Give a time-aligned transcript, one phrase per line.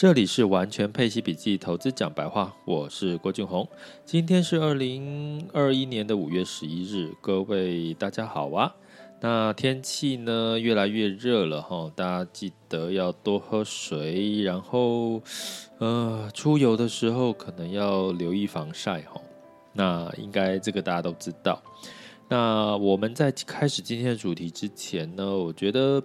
[0.00, 3.68] 这里是完全配息笔记投资讲白话，我是郭俊宏。
[4.06, 8.74] 今天是二零二一年的五月十一日，各位大家好啊。
[9.20, 15.20] 那天气呢越来越热了哈，大家记得要多喝水，然后
[15.76, 19.20] 呃出游的时候可能要留意防晒哈。
[19.74, 21.62] 那应该这个大家都知道。
[22.26, 26.02] 那我们在开始今天的主题之前呢，我觉得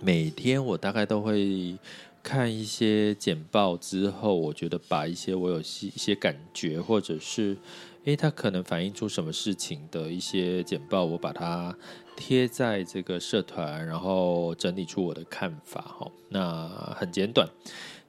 [0.00, 1.76] 每天我大概都会。
[2.22, 7.56] 看一些简报之后，我觉得把一些我有一些感觉，或者是
[8.04, 11.76] 诶，它可能反映出什么事情的一些简报，我把它
[12.16, 15.80] 贴在这个社团，然后整理出我的看法。
[15.80, 17.48] 哈，那很简短，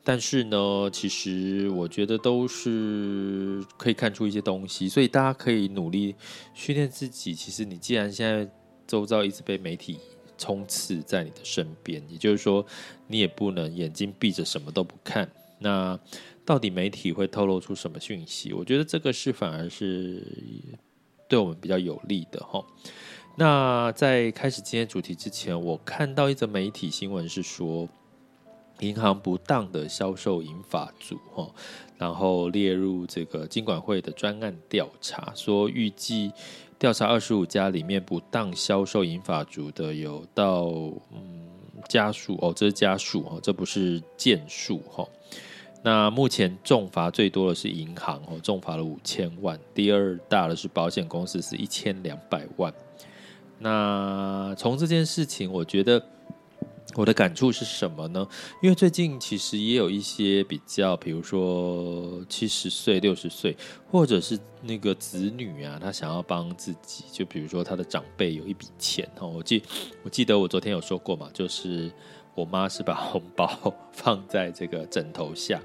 [0.04, 6.16] 但是呢，其实我觉得都是可以看出一些东西，所以大家可以努力
[6.54, 7.34] 训练自己。
[7.34, 8.50] 其实你既然现在
[8.86, 10.00] 周遭一直被媒体
[10.42, 12.66] 充斥在你的身边，也就是说，
[13.06, 15.30] 你也不能眼睛闭着什么都不看。
[15.60, 16.00] 那
[16.44, 18.52] 到底媒体会透露出什么讯息？
[18.52, 20.26] 我觉得这个是反而是
[21.30, 22.66] 对我们比较有利的哈。
[23.36, 27.88] 那在开始今天主题之前，我看到一则媒体新闻是说，
[28.80, 31.48] 银行不当的销售银法组哈，
[32.00, 36.32] 然后列入这个金管会的专案调查，说预计。
[36.82, 40.64] 调查二十五家里面不当销售银发族的有到
[41.12, 41.48] 嗯
[41.88, 45.08] 家数哦，这是家数哦，这不是件数哈。
[45.84, 49.60] 那目前重罚最多的是银行哦，重罚了五千万。
[49.76, 52.74] 第二大的是保险公司，是一千两百万。
[53.60, 56.04] 那从这件事情，我觉得。
[56.96, 58.28] 我的感触是什么呢？
[58.62, 63.56] 因为最近其实也有一些比较，比如说七十岁、六十岁，
[63.90, 69.28] 或者是那个子女啊，他想要帮自己，就比如说他的长辈有一笔钱哦。
[69.28, 69.64] 我记
[70.04, 71.92] 我记得我昨天有说过嘛，就是
[72.36, 75.62] 我妈是把红包 放在这个枕头下。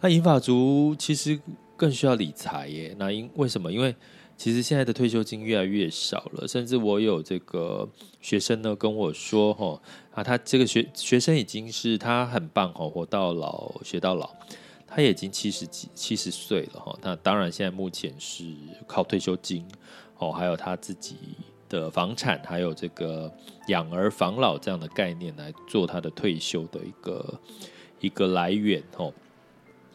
[0.00, 1.40] 那银发族其实
[1.76, 2.94] 更需要理财耶。
[2.98, 3.72] 那因为什么？
[3.72, 3.94] 因为
[4.36, 7.88] 其实现在的退休金越来越少了，甚至我有这个
[8.20, 9.80] 学生呢跟我说，哈
[10.12, 14.30] 啊，他这个学学生已经是他很棒，哈，活到老学到老，
[14.86, 16.98] 他也已经七十几七十岁了，哈。
[17.00, 18.44] 那当然现在目前是
[18.86, 19.66] 靠退休金，
[20.18, 21.16] 哦，还有他自己
[21.70, 23.32] 的房产，还有这个
[23.68, 27.40] 养儿防老这样的概念来做他的退休的一个
[28.00, 29.10] 一个来源，哦。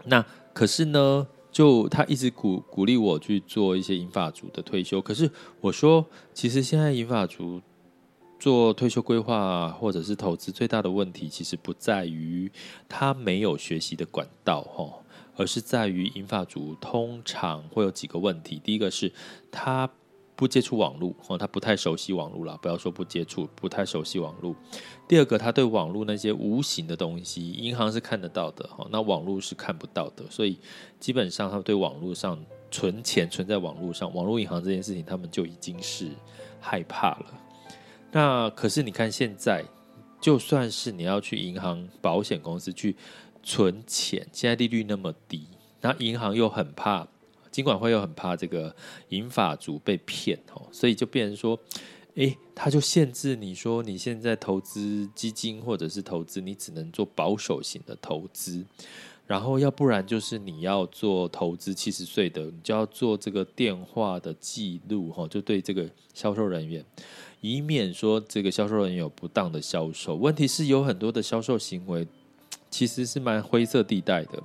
[0.03, 1.28] 那可是呢？
[1.51, 5.29] 就他一直鼓鼓励我去做一些银发族的退休，可是
[5.59, 7.62] 我说，其实现在银发族
[8.39, 12.51] 做退休规划或者是投资最大的问题，其实不在于
[12.88, 14.91] 他没有学习的管道，哈，
[15.35, 18.59] 而是在于银发族通常会有几个问题。
[18.63, 19.12] 第一个是
[19.51, 19.89] 他。
[20.41, 22.57] 不接触网络哦，他不太熟悉网络啦。
[22.63, 24.56] 不要说不接触，不太熟悉网络。
[25.07, 30.25] 第二个，他对网络那些无形的东西，银行是看得到的哈，那网络是看不到的。
[30.31, 30.57] 所以
[31.00, 36.09] 基本上，他对网络上存钱存在网络上，网络银行这件事情，他们就已经是
[36.59, 37.25] 害怕了。
[38.12, 39.63] 那可是你看现在，
[40.19, 42.96] 就算是你要去银行、保险公司去
[43.44, 45.47] 存钱，现在利率那么低，
[45.81, 47.07] 那银行又很怕。
[47.51, 48.73] 金管会又很怕这个
[49.09, 51.59] 银发族被骗哦，所以就变成说，
[52.16, 58.66] 诶，他就限制你说，你现在投资基金或者是投资，你只能做保守型的投资，
[59.28, 66.85] 然后要不然就是你要做投资七十岁的，你就要做这个电话的记录哈，就对这个销售人员，
[67.41, 70.16] 以免说这个销售人员有不当的销售。
[70.16, 72.07] 问题是有很多的销售行为
[72.69, 74.42] 其实是蛮灰色地带的。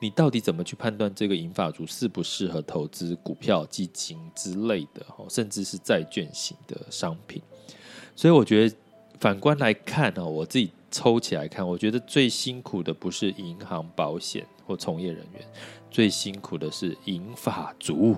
[0.00, 7.42] 你到底怎么去判断这个银发族适不适合投资股票、基金之类的，甚至是债券型的商品？
[8.14, 8.76] 所以我觉得
[9.18, 15.44] 反观来看呢，我自己抽起来看，我觉得最辛苦的不是银行、保险或从业人员，
[15.90, 18.16] 最辛苦的是银发族，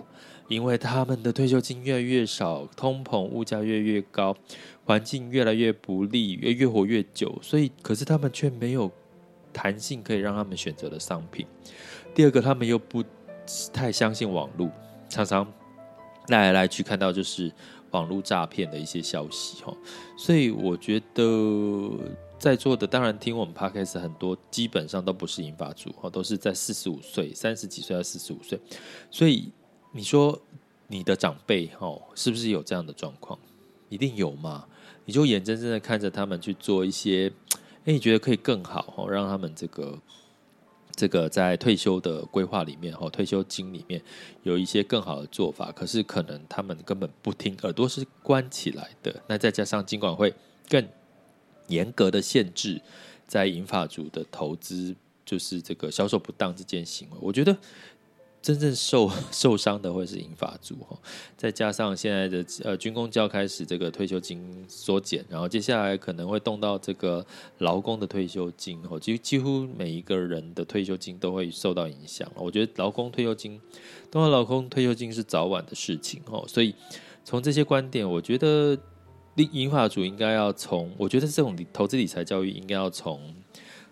[0.48, 4.36] 因为他们的退休金越来越少，通膨、物价越来越高，
[4.84, 8.90] 环境越来越不利，越越活越久，所以可是他们却没有。
[9.52, 11.46] 弹性可以让他们选择的商品。
[12.14, 13.04] 第二个，他们又不
[13.72, 14.70] 太相信网络，
[15.08, 15.46] 常常
[16.28, 17.52] 来来去看到就是
[17.90, 19.76] 网络诈骗的一些消息哈。
[20.16, 21.90] 所以我觉得
[22.38, 28.60] 在座的当然听我们 Podcast 很多，基本上都不是银发族，都是在四十五岁、三十几岁到四十五岁，
[29.10, 29.52] 所以
[29.92, 30.40] 你说
[30.86, 33.38] 你的长辈哦，是不是有这样的状况？
[33.88, 34.66] 一定有嘛？
[35.04, 37.32] 你就眼睁睁的看着他们去做一些，
[37.84, 39.98] 哎，你觉得可以更好哦，让他们这个
[40.94, 44.02] 这个在退休的规划里面哦，退休金里面
[44.42, 49.22] 有一些更好的做法，可是可能他们根本不听，耳朵是关起来的。
[49.26, 50.34] 那再加上金管会
[50.68, 50.86] 更
[51.68, 52.82] 严格的限制，
[53.26, 54.94] 在银发族的投资，
[55.24, 57.56] 就是这个销售不当这件行为，我觉得
[58.42, 60.98] 真正受 受伤的会是银发族哈。
[61.36, 67.24] 再加上现在的呃军公教开始这个退休金缩减，然后接下来可能会动到这个
[67.58, 72.30] 劳工的退休金哦，几几乎每一个人的退休金都会受到影响。
[72.34, 73.60] 我觉得劳工退休金，
[74.10, 76.44] 动到劳工退休金是早晚的事情哦。
[76.48, 76.74] 所以
[77.24, 78.78] 从这些观点，我觉得。
[79.52, 83.18] 银发族应该要从，我觉得这种投资理财教育应该要从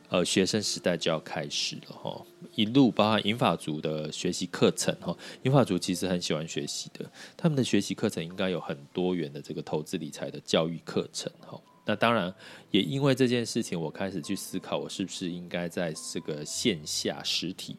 [0.08, 2.24] 呃学生时代就要开始了哈，
[2.54, 11.60] 一路包含英法族的学习课程哈，银发族其实很喜欢学习的，他们的学习课程应该有很多元的这个投资理财的教育课程哈。
[11.84, 12.32] 那当然
[12.70, 17.76] 也因为这件事情，我开始去思考，我是不是应该在这个线下实体。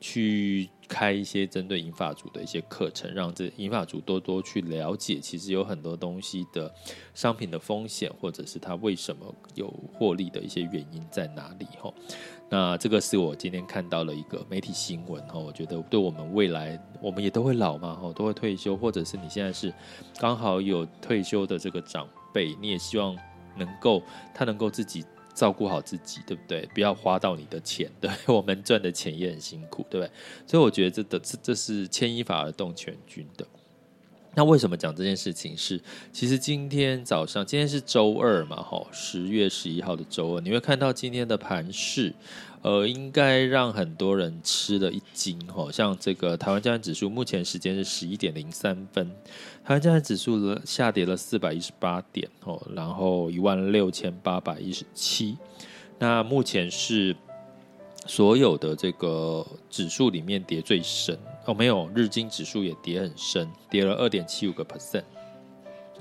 [0.00, 6.72] 去开一些针对银发族的一些课程，让这银发族多多去了解，其实有很多东西的
[7.14, 11.66] 商品的风险，或者是它为什么有获利的一些原因在哪里？
[11.80, 11.92] 哈，
[12.48, 19.72] 那这个是我今天看到了一个媒体新闻，哈，我觉得对我们未来，我们也都会老嘛，哈，都会退休，或者是你现在是
[20.18, 23.16] 刚好有退休的这个长辈，你也希望
[23.56, 24.02] 能够
[24.34, 25.04] 他能够自己。
[25.38, 26.68] 照顾好自己，对不对？
[26.74, 30.10] 不要花到你的钱，对， 我们赚的钱也很辛苦，对不对？
[30.48, 33.46] 所以我觉得这的这这是牵一发而动全军的。
[34.34, 35.80] 那为什么讲这件事情是？
[36.12, 42.12] 其实今天早上，今天是周二嘛，吼，十月十一号的周二，你会看到今天的盘势。
[42.62, 45.70] 呃，应该让很多人吃了一惊哈。
[45.70, 49.08] 像这个台湾加权指数，目前时间是十一点零三分，
[49.64, 55.38] 台湾加权指数下跌了四百一十八点哦，然后一万六千八百一十七。
[55.98, 57.14] 那目前是
[58.06, 65.04] 所有的这个指数里面跌最深哦，没有日经指数也跌很深，跌了二点七五个 percent。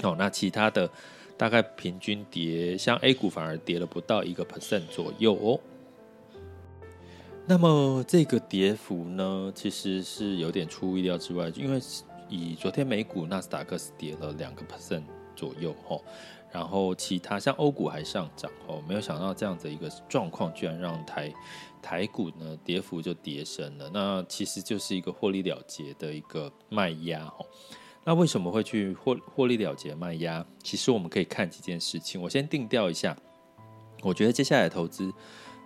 [0.01, 0.89] 哦，那其他的
[1.38, 5.60] 大概平均跌，像 A 股反而跌了不到一个 percent 左右哦。
[7.49, 11.79] 那么这个跌幅呢，其实是有点出乎意料之外，因为
[12.27, 15.03] 以昨天美股纳斯达克是跌了两个 percent
[15.33, 16.03] 左右吼，
[16.51, 21.33] 然后其他像欧股还上涨哦，没有想到这样的一个状况，居然让台
[21.81, 27.45] 台股呢跌幅就跌深了，那其实就是一个获利了结的一个卖压吼。
[28.03, 30.45] 那为什么会去获获利了结卖压？
[30.61, 33.15] 其实我们可以看几件事情，我先定调一下，
[34.03, 35.13] 我觉得接下来投资。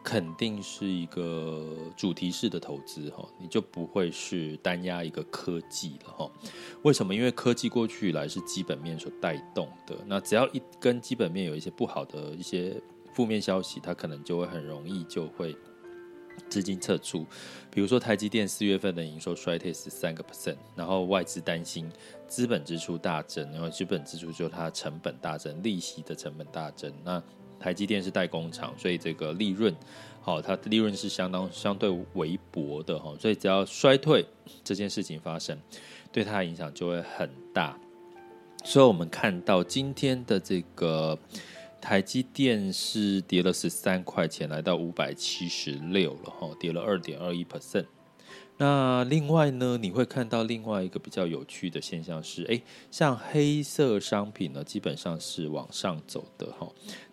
[0.04, 6.32] 肯定是一个主题式的投资哈，你就不会是单押一个科技了哈。
[6.82, 7.14] 为什么？
[7.14, 12.82] 因为科技过去以来是基本面所带动的，那只要一跟基本面有一些不好的一些
[13.14, 15.56] 负面消息，它可能就会很容易就会
[16.50, 17.24] 资金撤出。
[17.70, 21.88] 比如说台积电四月份的营收衰退十三个 percent，然后外资担心
[22.28, 27.24] 资本支出大增，然后资本支出就它成本大增，利息的成本大增，那。
[27.62, 29.74] 台积电是代工厂，所以这个利润，
[30.20, 34.26] 好，它的利润是相当相对微薄的哈，所以只要衰退
[34.64, 35.58] 这件事情发生，
[36.12, 37.78] 对它的影响就会很大。
[38.64, 41.18] 所以我们看到今天的这个
[41.80, 47.86] 台积电是跌了十三块钱，来到五百七十六了哈，跌了二点二一 percent。
[48.58, 56.72] 那另外呢，你会看到另外一个比较有趣的现象是，诶，像黑色商品呢，基本上是往上走的哈。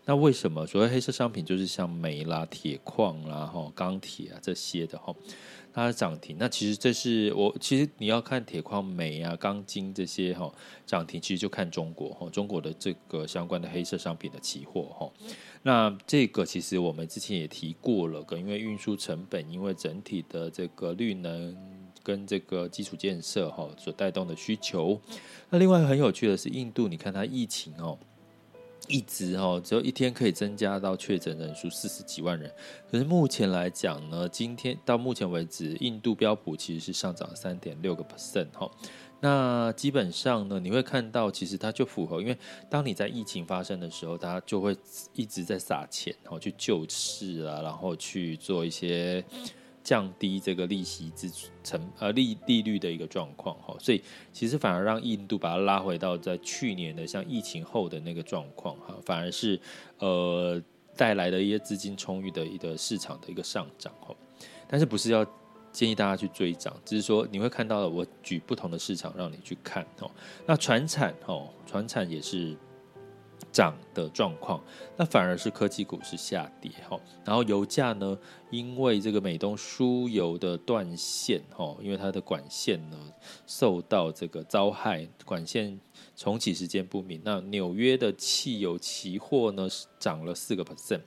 [0.08, 5.14] 那为什么所谓黑色商品就是像煤啦、铁矿啦、哈钢铁啊这些的哈，
[5.70, 6.34] 它涨停？
[6.40, 10.50] 那其实这是我其实你要看铁矿、煤啊、钢筋这些哈
[10.86, 15.12] 涨停，其实就看中国哈，中国的这个相关的黑色商品的期货哈。
[15.62, 21.54] 那这个其实我们之前也提过了，因为运输成本，因为整体的这个绿能
[22.02, 24.98] 跟这个基础建设哈所带动的需求。
[25.50, 27.98] 那另外很有趣的是，印度你看它疫情哦，
[28.88, 32.50] 一直哦只有一天可以增加到确诊人数四十几万人，
[32.90, 38.70] 可是目前来讲呢，今天到目前为止，印度标普其实是上涨三点六个 percent 哈。
[39.20, 42.38] 那基本上呢，你会看到，其实它就符合，因为
[42.70, 44.76] 当你在疫情发生的时候，大家就会
[45.12, 49.24] 一直在撒钱，然后去救市啊，然后去做一些
[49.88, 51.30] 降低这个利息之
[51.64, 54.02] 成呃利利率的一个状况哈，所以
[54.34, 59.58] 其实反而让印度把它拉回到在去年的像疫情后的那个状况哈，反而是
[59.96, 60.62] 呃
[60.94, 64.14] 带来的一些资金充裕的一个市场的一个上涨哦。
[64.68, 65.24] 但是不是要
[65.72, 70.10] 建议大家去追涨，只是说你会看到，我举不同的市场让你去看哦。
[70.44, 72.54] 那传产哦，传产也是。
[73.52, 74.62] 涨的状况，
[74.96, 76.98] 那反而是科技股是下跌哈。
[77.24, 78.16] 然后油价呢，
[78.50, 82.96] 因为这个美东输油的断线哈，因为它的管线呢
[83.46, 85.78] 受到这个遭害，管线
[86.16, 87.20] 重启时间不明。
[87.24, 91.00] 那纽约的汽油期货呢涨了四个 percent，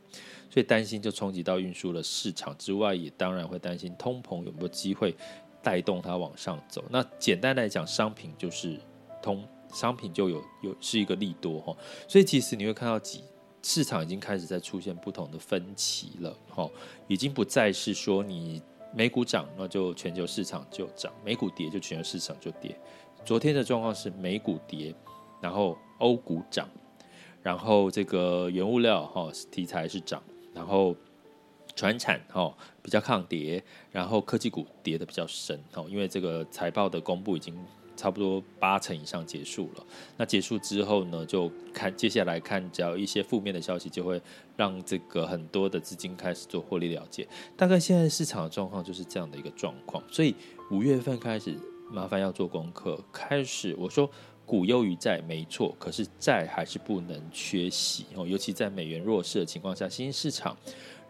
[0.50, 5.16] 所以担心就冲击到运输的市场之外，也当然会担心通膨有没有机会
[5.62, 6.84] 带动它往上走。
[6.90, 8.80] 那简单来讲，商品就是
[9.22, 9.48] 通。
[9.72, 11.76] 商品就有有是一个利多哈，
[12.08, 13.24] 所以其实你会看到几
[13.64, 16.70] 市场已经开始在出现不同的分歧了哈，
[17.08, 18.62] 已经不再是说你
[18.94, 22.76] 美股涨那就全球市场就涨，美股跌就全球市场就跌。
[23.24, 24.94] 昨天的状况是美股跌，
[25.40, 26.68] 然后欧股涨，
[27.44, 30.22] 然后这个原物料哈题材是涨，
[30.54, 30.96] 然后
[31.76, 32.52] 传产哈
[32.82, 37.56] 比较抗跌，然后科技股跌得比较深哈，因为这个财报的公布已经。
[38.02, 39.86] 差不多八成以上结束了。
[40.18, 44.20] 那结束之后呢，就看接下来看，只要一些负面的消息，就会
[44.58, 47.28] 让这个很多的资金开始做获利了结。
[47.56, 50.04] 大概现在市场的状况就是这样的一个状况。
[50.12, 50.34] 所以
[50.72, 51.56] 五月份开始，
[51.92, 53.00] 麻烦要做功课。
[53.12, 54.10] 开始我说
[54.48, 58.26] 股优于债没错，可是债还是不能缺席哦。
[58.26, 60.58] 尤其在美元弱势的情况下，新兴市场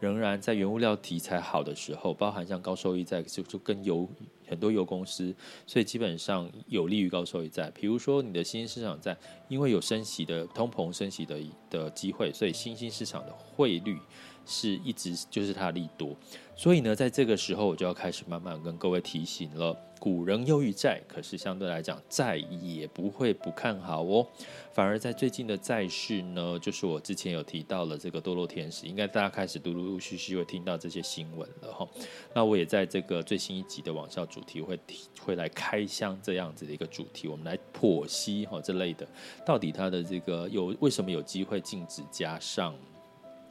[0.01, 4.05] 仍然在原物料题材好的时候，包含像高收益债，就就跟油。
[4.48, 5.34] 很多油公司，
[5.65, 7.72] 所以基本上有利于高收益债。
[7.74, 9.15] 比如说，你的新兴市场债，
[9.48, 11.39] 因为有升息的通膨升息的
[11.70, 13.98] 的机会，所以新兴市场的汇率
[14.46, 16.13] 是一直就是它的利多。
[16.53, 19.74] 所以呢，在这个时候，我就要开始慢慢跟各位提醒了。
[20.01, 24.25] 股仍优于债，可是相对来讲，债也不会不看好哦。
[24.74, 31.88] 反而在最近的债市呢，就是我之前有提到了这个堕落天使，应该大家开始陆陆续续会听到这些新闻了哈。
[32.34, 39.08] 那我也在这个最新一集的网校主题会提会来开箱这样子的一个主题，我们来剖析哈这类的，
[39.46, 42.74] 到底它的这个有为什么有机会禁止加上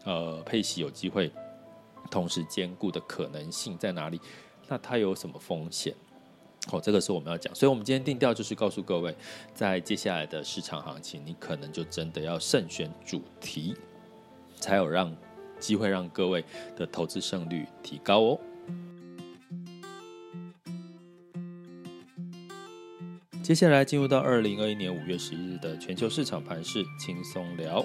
[0.04, 1.30] 呃配息有机会
[2.10, 4.20] 同时兼顾的可能性在哪里？
[4.66, 5.94] 那它有什么风险？
[6.70, 9.14] 哦，这个是我们要讲，所以我们今天定调就是告诉各位，
[9.54, 13.74] 在接下来的市场行情，你可能就真的要慎选主题，
[14.56, 15.16] 才有让
[15.58, 16.44] 机会让各位
[16.76, 18.40] 的投资胜率提高哦。
[23.42, 27.84] 接下来进入到二零二一年五月十一日的全球市场盘势轻松聊。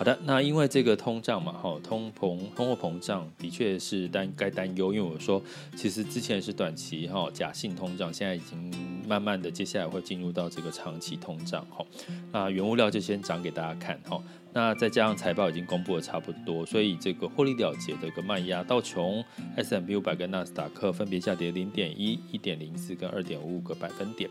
[0.00, 5.42] 好的，那因为这个通胀嘛，哈，通膨、通货膨胀的确是担该担忧，因为我说
[5.76, 8.72] 其实之前是短期哈假性通胀，现在已经
[9.06, 11.84] 慢慢的接下来会进入到这个长期通胀哈。
[12.32, 14.18] 那原物料就先涨给大家看哈。
[14.54, 19.22] 那再加上财报已经公布的差不多，所以这个获利了结的一个卖压，道琼、
[19.56, 24.30] S&P 500跟纳斯达克分别下跌零点一、一点零四跟二点五五个百分点。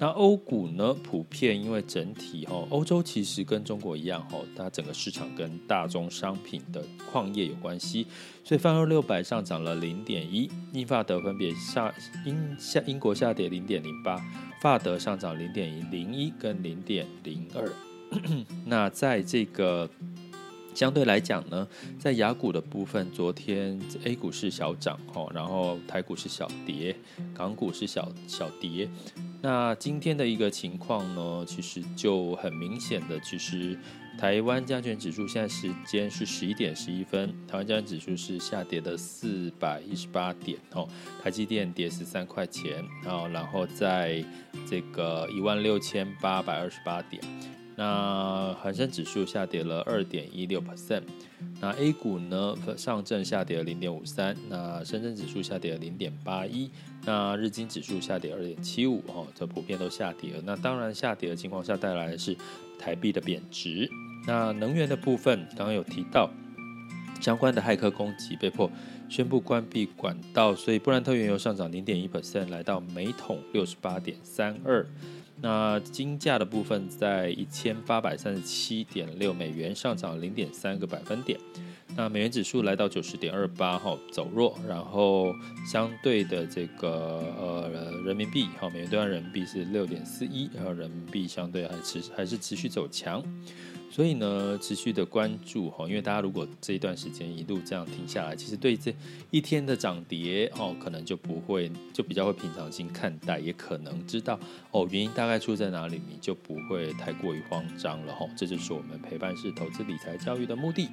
[0.00, 8.06] 那欧股呢，普遍因为整体哈，欧洲其实跟中国一样哈，它整个市场跟大宗商品的矿业有关系，
[8.42, 14.18] 所以泛欧六百上涨了零点一，英法德分别下英下英国下跌零点零八，
[14.62, 17.70] 法德上涨零点零一跟零点零二。
[18.64, 19.86] 那在这个
[20.74, 26.96] 相对来讲呢，在雅股的部分，昨天 A 股是小涨哦，然后台股是小跌，
[27.34, 28.88] 港股是小小跌。
[29.42, 33.78] 那今天的一个情况呢，其实就很明显的，其实
[34.18, 40.86] 台湾加权指数现在时间是十一点十一分，台湾加权指数是下跌的四百一十八点哦，
[41.22, 44.22] 台积电跌十三块钱哦，然后在
[44.68, 47.22] 这个一万六千八百二十八点。
[47.80, 51.00] 那恒生指数下跌了二点一六 percent，
[51.62, 56.70] 那 A 股呢，上证下跌了零点五三，那深圳指数下跌了零点八一，
[57.06, 60.42] 那日经指数下跌二点七五，哦，这普遍都下跌了。
[60.44, 62.36] 那当然下跌的情况下带来的是
[62.78, 63.88] 台币的贬值。
[64.26, 66.28] 那能源的部分刚刚有提到，
[67.18, 68.70] 相关的骇客攻击被迫
[69.08, 74.86] 宣布关闭管道，所以布兰特原油上涨零点一 percent，来到每桶六十八点三二。
[75.42, 81.38] 那金价的部分在一千八百三十七点六美元，上涨零点三个百分点。
[81.96, 84.56] 那美元指数来到九十点二八，哈，走弱。
[84.68, 85.32] 然后
[85.66, 86.90] 相对的这个
[87.36, 87.70] 呃
[88.04, 93.20] 人民币，美元兑换人民币是六点四一，然后人民币相对还持还是持续走强。
[93.90, 98.94] 所以呢，持续的关注哈，因为大家如果这一段时间一路这样停下来，其实对这
[99.32, 104.38] 一天的涨跌哦，可能就不会就比较会平常心看待，也可能知道
[104.70, 108.24] 哦原因大概出在哪里，你就不会太过于慌张了哈。
[108.36, 110.88] 这就是我们陪伴式投资理财教育的目的。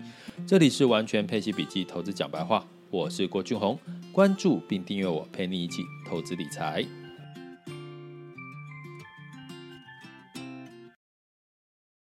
[0.47, 3.77] 这里是完全配息笔记投资讲白话，我是郭俊宏，
[4.11, 6.83] 关注并订阅我，陪你一起投资理财。